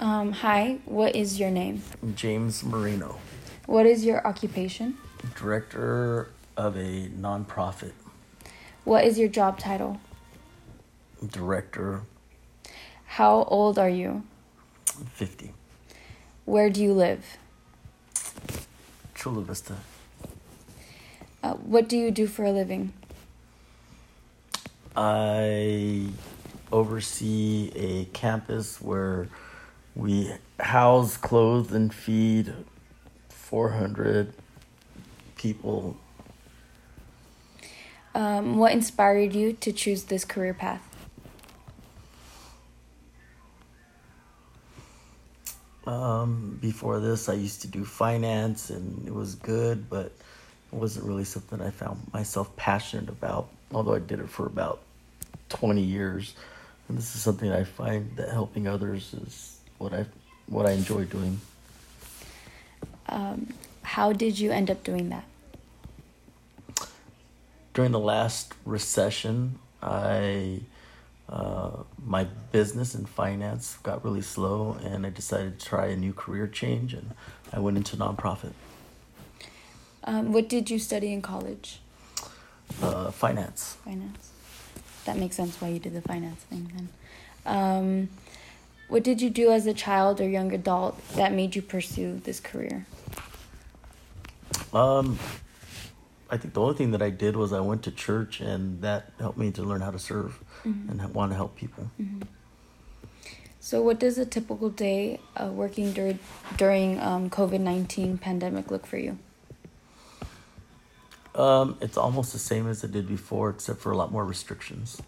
Um, 0.00 0.32
hi, 0.32 0.78
what 0.84 1.16
is 1.16 1.40
your 1.40 1.50
name? 1.50 1.82
James 2.14 2.62
Marino, 2.64 3.18
What 3.66 3.86
is 3.86 4.04
your 4.04 4.24
occupation? 4.26 4.96
director 5.36 6.30
of 6.56 6.76
a 6.76 7.08
nonprofit, 7.08 7.92
What 8.84 9.04
is 9.04 9.18
your 9.18 9.28
job 9.28 9.58
title? 9.58 9.98
director 11.26 12.02
How 13.06 13.42
old 13.44 13.78
are 13.78 13.88
you? 13.88 14.22
50, 15.14 15.52
Where 16.44 16.70
do 16.70 16.82
you 16.82 16.92
live? 16.92 17.24
Chula 19.14 19.42
Vista. 19.42 19.76
Uh, 21.42 21.54
what 21.54 21.88
do 21.88 21.96
you 21.98 22.10
do 22.12 22.26
for 22.28 22.44
a 22.44 22.52
living? 22.52 22.92
I 24.96 26.06
oversee 26.70 27.70
a 27.74 28.04
campus 28.06 28.80
where 28.80 29.28
we 29.98 30.32
house, 30.60 31.16
clothe, 31.16 31.74
and 31.74 31.92
feed 31.92 32.54
400 33.30 34.32
people. 35.36 35.96
Um, 38.14 38.58
what 38.58 38.72
inspired 38.72 39.34
you 39.34 39.52
to 39.54 39.72
choose 39.72 40.04
this 40.04 40.24
career 40.24 40.54
path? 40.54 40.82
Um, 45.84 46.58
before 46.60 47.00
this, 47.00 47.28
I 47.28 47.34
used 47.34 47.62
to 47.62 47.68
do 47.68 47.84
finance, 47.84 48.70
and 48.70 49.06
it 49.06 49.12
was 49.12 49.34
good, 49.34 49.90
but 49.90 50.06
it 50.06 50.76
wasn't 50.76 51.06
really 51.06 51.24
something 51.24 51.60
I 51.60 51.70
found 51.70 52.12
myself 52.12 52.54
passionate 52.54 53.08
about. 53.08 53.48
Although 53.72 53.94
I 53.94 53.98
did 53.98 54.20
it 54.20 54.28
for 54.28 54.46
about 54.46 54.80
20 55.48 55.80
years, 55.80 56.34
and 56.88 56.96
this 56.96 57.16
is 57.16 57.22
something 57.22 57.50
I 57.50 57.64
find 57.64 58.16
that 58.16 58.28
helping 58.28 58.68
others 58.68 59.12
is 59.12 59.57
what 59.78 59.92
I 59.94 60.06
what 60.46 60.66
I 60.66 60.72
enjoy 60.72 61.04
doing. 61.04 61.40
Um, 63.08 63.52
how 63.82 64.12
did 64.12 64.38
you 64.38 64.50
end 64.50 64.70
up 64.70 64.84
doing 64.84 65.08
that? 65.08 65.24
During 67.74 67.92
the 67.92 67.98
last 68.00 68.54
recession, 68.64 69.58
I 69.82 70.60
uh, 71.28 71.70
my 72.04 72.24
business 72.52 72.94
and 72.94 73.08
finance 73.08 73.76
got 73.82 74.04
really 74.04 74.22
slow, 74.22 74.76
and 74.82 75.06
I 75.06 75.10
decided 75.10 75.58
to 75.58 75.66
try 75.66 75.86
a 75.86 75.96
new 75.96 76.12
career 76.12 76.46
change, 76.46 76.94
and 76.94 77.10
I 77.52 77.60
went 77.60 77.76
into 77.76 77.96
nonprofit 77.96 78.52
Um, 80.04 80.32
what 80.32 80.48
did 80.48 80.70
you 80.70 80.78
study 80.78 81.12
in 81.12 81.22
college? 81.22 81.80
uh, 82.82 83.10
finance. 83.10 83.76
Finance. 83.84 84.30
That 85.04 85.16
makes 85.16 85.36
sense 85.36 85.60
why 85.60 85.68
you 85.68 85.78
did 85.78 85.94
the 85.94 86.02
finance 86.02 86.40
thing 86.50 86.70
then. 86.74 86.88
Um, 87.46 88.08
what 88.88 89.02
did 89.02 89.20
you 89.20 89.30
do 89.30 89.50
as 89.50 89.66
a 89.66 89.74
child 89.74 90.20
or 90.20 90.28
young 90.28 90.52
adult 90.52 91.06
that 91.14 91.32
made 91.32 91.54
you 91.54 91.62
pursue 91.62 92.20
this 92.24 92.40
career? 92.40 92.86
Um, 94.72 95.18
I 96.30 96.36
think 96.36 96.54
the 96.54 96.60
only 96.60 96.74
thing 96.74 96.90
that 96.90 97.02
I 97.02 97.10
did 97.10 97.36
was 97.36 97.52
I 97.52 97.60
went 97.60 97.82
to 97.84 97.90
church, 97.90 98.40
and 98.40 98.82
that 98.82 99.12
helped 99.18 99.38
me 99.38 99.50
to 99.52 99.62
learn 99.62 99.80
how 99.80 99.90
to 99.90 99.98
serve 99.98 100.38
and 100.64 101.14
want 101.14 101.32
to 101.32 101.36
help 101.36 101.56
people. 101.56 101.90
So, 103.60 103.82
what 103.82 103.98
does 103.98 104.18
a 104.18 104.24
typical 104.24 104.70
day 104.70 105.20
uh, 105.36 105.46
working 105.46 105.92
dur- 105.92 106.18
during 106.56 106.98
um, 107.00 107.28
COVID 107.30 107.60
19 107.60 108.18
pandemic 108.18 108.70
look 108.70 108.86
for 108.86 108.96
you? 108.98 109.18
Um, 111.34 111.76
it's 111.80 111.96
almost 111.96 112.32
the 112.32 112.38
same 112.38 112.66
as 112.66 112.82
it 112.82 112.92
did 112.92 113.06
before, 113.06 113.50
except 113.50 113.80
for 113.80 113.92
a 113.92 113.96
lot 113.96 114.10
more 114.10 114.24
restrictions. 114.24 115.00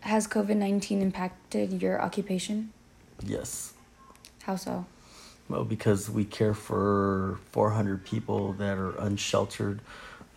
Has 0.00 0.26
COVID 0.26 0.56
19 0.56 1.02
impacted 1.02 1.82
your 1.82 2.00
occupation? 2.00 2.72
Yes. 3.24 3.74
How 4.42 4.56
so? 4.56 4.86
Well, 5.48 5.64
because 5.64 6.08
we 6.08 6.24
care 6.24 6.54
for 6.54 7.38
400 7.50 8.04
people 8.04 8.52
that 8.54 8.78
are 8.78 8.96
unsheltered, 8.98 9.80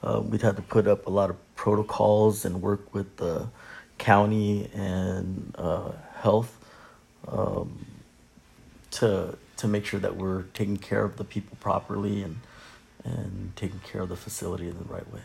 uh, 0.01 0.21
we've 0.23 0.41
had 0.41 0.55
to 0.55 0.61
put 0.61 0.87
up 0.87 1.05
a 1.07 1.09
lot 1.09 1.29
of 1.29 1.37
protocols 1.55 2.45
and 2.45 2.61
work 2.61 2.93
with 2.93 3.17
the 3.17 3.47
county 3.97 4.69
and 4.73 5.55
uh, 5.57 5.91
health 6.19 6.57
um, 7.27 7.85
to 8.91 9.37
to 9.55 9.67
make 9.67 9.85
sure 9.85 9.99
that 9.99 10.17
we're 10.17 10.43
taking 10.53 10.77
care 10.77 11.05
of 11.05 11.17
the 11.17 11.23
people 11.23 11.55
properly 11.61 12.21
and 12.21 12.39
and 13.05 13.53
taking 13.55 13.79
care 13.79 14.01
of 14.01 14.09
the 14.09 14.15
facility 14.15 14.67
in 14.67 14.77
the 14.77 14.85
right 14.85 15.09
way. 15.13 15.21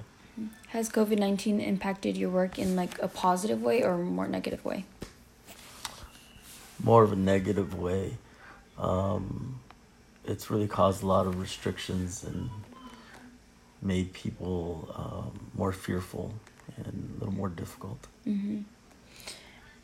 Has 0.68 0.88
COVID 0.88 1.18
19 1.18 1.60
impacted 1.60 2.16
your 2.16 2.30
work 2.30 2.58
in 2.58 2.76
like 2.76 3.00
a 3.00 3.08
positive 3.08 3.62
way 3.62 3.82
or 3.82 3.96
more 3.98 4.28
negative 4.28 4.64
way? 4.64 4.84
More 6.82 7.02
of 7.02 7.12
a 7.12 7.16
negative 7.16 7.78
way. 7.78 8.16
Um, 8.76 9.60
it's 10.24 10.50
really 10.50 10.68
caused 10.68 11.02
a 11.02 11.06
lot 11.06 11.26
of 11.26 11.40
restrictions 11.40 12.22
and 12.22 12.50
made 13.82 14.12
people 14.12 14.92
um, 14.94 15.50
more 15.54 15.72
fearful 15.72 16.34
and 16.76 17.14
a 17.16 17.20
little 17.20 17.34
more 17.34 17.48
difficult. 17.48 18.06
Mm-hmm. 18.26 18.60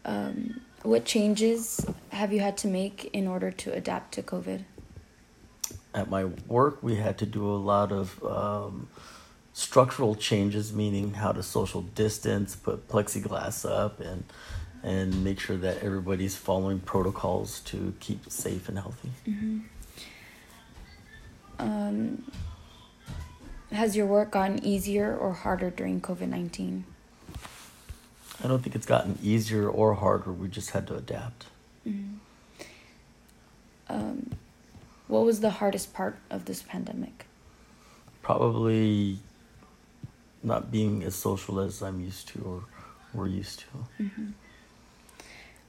Um, 0.05 0.61
what 0.83 1.05
changes 1.05 1.85
have 2.11 2.33
you 2.33 2.41
had 2.41 2.59
to 2.59 2.69
make 2.69 3.11
in 3.13 3.27
order 3.27 3.51
to 3.51 3.73
adapt 3.73 4.13
to 4.15 4.23
COVID? 4.23 4.65
At 5.95 6.11
my 6.11 6.27
work, 6.47 6.83
we 6.83 6.97
had 6.97 7.19
to 7.19 7.27
do 7.27 7.47
a 7.47 7.57
lot 7.57 7.91
of 7.91 8.23
um, 8.25 8.89
structural 9.55 10.17
changes, 10.17 10.73
meaning 10.73 11.15
how 11.15 11.33
to 11.33 11.43
social 11.43 11.81
distance, 11.81 12.55
put 12.57 12.89
plexiglass 12.89 13.69
up, 13.69 14.01
and 14.01 14.25
and 14.83 15.25
make 15.25 15.41
sure 15.41 15.57
that 15.57 15.83
everybody's 15.83 16.37
following 16.37 16.79
protocols 16.79 17.61
to 17.61 17.95
keep 18.01 18.31
safe 18.31 18.69
and 18.69 18.79
healthy. 18.79 19.11
Um, 21.59 22.31
has 23.73 23.97
your 23.97 24.05
work 24.05 24.33
gotten 24.33 24.63
easier 24.63 25.17
or 25.17 25.33
harder 25.33 25.71
during 25.71 26.03
COVID 26.03 26.29
19? 26.29 26.85
I 28.43 28.49
don't 28.49 28.63
think 28.63 28.75
it's 28.77 28.85
gotten 28.85 29.19
easier 29.23 29.71
or 29.71 29.95
harder. 29.95 30.33
We 30.33 30.49
just 30.49 30.71
had 30.71 30.87
to 30.89 30.97
adapt. 30.97 31.47
Um, 33.89 34.33
what 35.07 35.25
was 35.25 35.41
the 35.41 35.51
hardest 35.51 35.95
part 35.95 36.17
of 36.29 36.45
this 36.45 36.61
pandemic? 36.61 37.27
Probably 38.21 39.19
not 40.45 40.71
being 40.71 41.03
as 41.03 41.15
social 41.15 41.59
as 41.61 41.83
I'm 41.83 42.01
used 42.01 42.29
to 42.29 42.43
or 42.43 42.65
we're 43.15 43.29
used 43.29 43.61
to. 43.61 43.67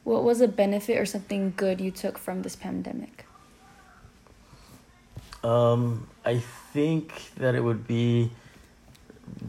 What 0.04 0.24
was 0.24 0.42
a 0.42 0.48
benefit 0.48 0.98
or 0.98 1.06
something 1.06 1.54
good 1.56 1.82
you 1.82 1.92
took 1.92 2.18
from 2.18 2.42
this 2.44 2.56
pandemic? 2.56 3.26
Um, 5.44 6.08
I 6.26 6.40
think 6.74 7.34
that 7.36 7.56
it 7.56 7.64
would 7.64 7.88
be 7.88 8.32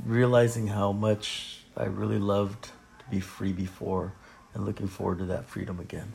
realizing 0.04 0.66
how 0.66 0.92
much 0.92 1.60
I 1.76 1.84
really 1.84 2.18
loved 2.18 2.64
to 2.98 3.04
be 3.10 3.20
free 3.20 3.52
before 3.52 4.12
and 4.54 4.64
looking 4.64 4.88
forward 4.88 5.18
to 5.18 5.24
that 5.26 5.48
freedom 5.48 5.80
again. 5.80 6.12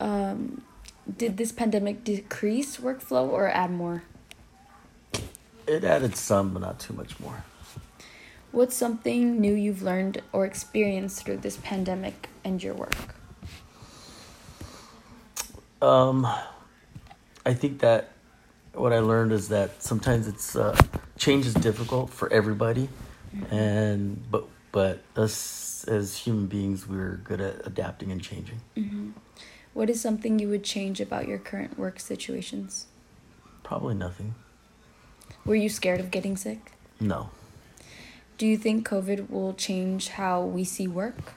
Um, 0.00 0.62
did 1.16 1.36
this 1.36 1.52
pandemic 1.52 2.04
decrease 2.04 2.76
workflow 2.78 3.28
or 3.28 3.48
add 3.48 3.70
more? 3.70 4.02
It 5.70 5.84
added 5.84 6.16
some, 6.16 6.52
but 6.52 6.62
not 6.62 6.80
too 6.80 6.94
much 6.94 7.20
more. 7.20 7.44
What's 8.50 8.74
something 8.74 9.40
new 9.40 9.54
you've 9.54 9.82
learned 9.82 10.20
or 10.32 10.44
experienced 10.44 11.24
through 11.24 11.36
this 11.36 11.58
pandemic 11.58 12.28
and 12.42 12.60
your 12.60 12.74
work? 12.74 13.14
Um, 15.80 16.26
I 17.46 17.54
think 17.54 17.78
that 17.82 18.10
what 18.74 18.92
I 18.92 18.98
learned 18.98 19.30
is 19.30 19.48
that 19.50 19.80
sometimes 19.80 20.26
it's 20.26 20.56
uh, 20.56 20.76
change 21.16 21.46
is 21.46 21.54
difficult 21.54 22.10
for 22.10 22.32
everybody, 22.32 22.88
and 23.52 24.20
but 24.28 24.46
but 24.72 25.04
us 25.14 25.84
as 25.84 26.16
human 26.16 26.46
beings 26.46 26.88
we're 26.88 27.20
good 27.22 27.40
at 27.40 27.64
adapting 27.64 28.10
and 28.10 28.20
changing. 28.20 28.60
What 29.72 29.88
is 29.88 30.00
something 30.00 30.40
you 30.40 30.48
would 30.48 30.64
change 30.64 31.00
about 31.00 31.28
your 31.28 31.38
current 31.38 31.78
work 31.78 32.00
situations? 32.00 32.86
Probably 33.62 33.94
nothing. 33.94 34.34
Were 35.44 35.54
you 35.54 35.68
scared 35.68 36.00
of 36.00 36.10
getting 36.10 36.36
sick? 36.36 36.72
No. 37.00 37.30
Do 38.38 38.46
you 38.46 38.56
think 38.56 38.88
COVID 38.88 39.30
will 39.30 39.54
change 39.54 40.08
how 40.08 40.42
we 40.42 40.64
see 40.64 40.86
work? 40.86 41.34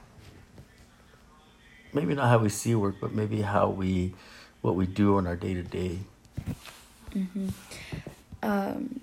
maybe 1.93 2.15
not 2.15 2.27
how 2.27 2.39
we 2.39 2.49
see 2.49 2.75
work, 2.75 2.95
but 2.99 3.13
maybe 3.13 3.41
how 3.41 3.69
we, 3.69 4.13
what 4.61 4.75
we 4.75 4.85
do 4.85 5.17
on 5.17 5.27
our 5.27 5.35
day 5.35 5.53
to 5.53 5.63
day. 5.63 5.99
Um, 8.41 9.01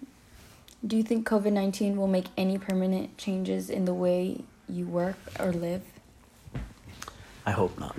do 0.86 0.96
you 0.96 1.02
think 1.02 1.26
COVID 1.26 1.52
19 1.52 1.96
will 1.96 2.08
make 2.08 2.26
any 2.36 2.58
permanent 2.58 3.16
changes 3.16 3.70
in 3.70 3.84
the 3.84 3.94
way 3.94 4.44
you 4.68 4.86
work 4.86 5.16
or 5.38 5.52
live? 5.52 5.82
I 7.46 7.52
hope 7.52 7.78
not. 7.78 7.96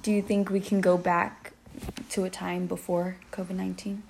Do 0.00 0.10
you 0.10 0.22
think 0.22 0.50
we 0.50 0.60
can 0.60 0.80
go 0.80 0.96
back 0.96 1.52
to 2.10 2.24
a 2.24 2.30
time 2.30 2.66
before 2.66 3.16
COVID 3.32 3.50
19? 3.50 4.02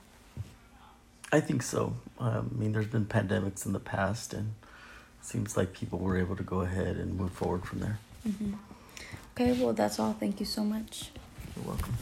I 1.33 1.41
think 1.41 1.63
so. 1.63 1.95
Um, 2.19 2.51
I 2.55 2.59
mean, 2.61 2.73
there's 2.73 2.87
been 2.87 3.07
pandemics 3.07 3.65
in 3.65 3.73
the 3.73 3.81
past, 3.81 4.35
and 4.35 4.55
it 5.21 5.27
seems 5.27 5.57
like 5.57 5.73
people 5.73 5.99
were 5.99 6.19
able 6.19 6.37
to 6.37 6.43
go 6.43 6.61
ahead 6.61 6.97
and 6.97 7.17
move 7.17 7.33
forward 7.33 7.65
from 7.65 7.81
there. 7.81 7.99
Okay, 9.35 9.53
well, 9.53 9.73
that's 9.73 9.99
all. 9.99 10.13
Thank 10.13 10.41
you 10.41 10.47
so 10.47 10.65
much. 10.65 11.11
You're 11.57 11.67
welcome. 11.67 11.95